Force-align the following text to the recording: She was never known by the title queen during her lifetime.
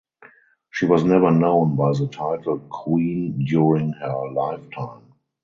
She 0.71 0.87
was 0.87 1.03
never 1.03 1.29
known 1.29 1.75
by 1.75 1.91
the 1.91 2.07
title 2.11 2.57
queen 2.71 3.45
during 3.45 3.93
her 3.93 4.31
lifetime. 4.33 5.13